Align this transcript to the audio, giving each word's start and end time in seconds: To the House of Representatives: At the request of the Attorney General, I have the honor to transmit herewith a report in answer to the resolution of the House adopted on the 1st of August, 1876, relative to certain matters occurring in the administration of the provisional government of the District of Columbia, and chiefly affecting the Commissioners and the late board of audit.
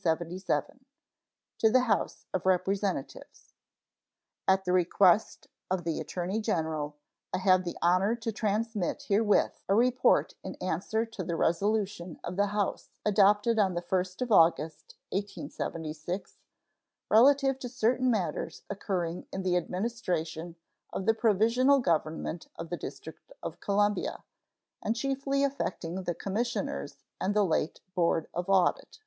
To 0.00 0.76
the 1.72 1.80
House 1.88 2.26
of 2.32 2.46
Representatives: 2.46 3.52
At 4.46 4.64
the 4.64 4.72
request 4.72 5.48
of 5.68 5.82
the 5.82 5.98
Attorney 5.98 6.40
General, 6.40 6.94
I 7.34 7.38
have 7.38 7.64
the 7.64 7.76
honor 7.82 8.14
to 8.14 8.30
transmit 8.30 9.06
herewith 9.08 9.60
a 9.68 9.74
report 9.74 10.36
in 10.44 10.54
answer 10.62 11.04
to 11.06 11.24
the 11.24 11.34
resolution 11.34 12.20
of 12.22 12.36
the 12.36 12.46
House 12.46 12.90
adopted 13.04 13.58
on 13.58 13.74
the 13.74 13.82
1st 13.82 14.22
of 14.22 14.30
August, 14.30 14.94
1876, 15.10 16.38
relative 17.10 17.58
to 17.58 17.68
certain 17.68 18.08
matters 18.08 18.62
occurring 18.70 19.26
in 19.32 19.42
the 19.42 19.56
administration 19.56 20.54
of 20.92 21.06
the 21.06 21.14
provisional 21.14 21.80
government 21.80 22.46
of 22.54 22.70
the 22.70 22.76
District 22.76 23.32
of 23.42 23.58
Columbia, 23.58 24.22
and 24.80 24.94
chiefly 24.94 25.42
affecting 25.42 26.04
the 26.04 26.14
Commissioners 26.14 26.98
and 27.20 27.34
the 27.34 27.44
late 27.44 27.80
board 27.96 28.28
of 28.32 28.48
audit. 28.48 29.00